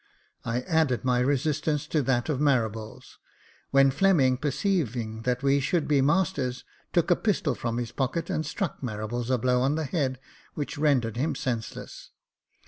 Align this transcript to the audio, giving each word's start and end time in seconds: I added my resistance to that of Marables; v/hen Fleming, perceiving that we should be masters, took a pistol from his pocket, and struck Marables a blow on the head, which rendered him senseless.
I 0.43 0.61
added 0.61 1.05
my 1.05 1.19
resistance 1.19 1.85
to 1.85 2.01
that 2.01 2.27
of 2.27 2.39
Marables; 2.39 3.19
v/hen 3.71 3.91
Fleming, 3.91 4.37
perceiving 4.37 5.21
that 5.25 5.43
we 5.43 5.59
should 5.59 5.87
be 5.87 6.01
masters, 6.01 6.63
took 6.91 7.11
a 7.11 7.15
pistol 7.15 7.53
from 7.53 7.77
his 7.77 7.91
pocket, 7.91 8.27
and 8.27 8.43
struck 8.43 8.81
Marables 8.81 9.29
a 9.29 9.37
blow 9.37 9.61
on 9.61 9.75
the 9.75 9.85
head, 9.85 10.19
which 10.55 10.75
rendered 10.79 11.17
him 11.17 11.35
senseless. 11.35 12.09